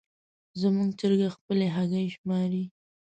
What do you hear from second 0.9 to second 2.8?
چرګه خپلې هګۍ شماري.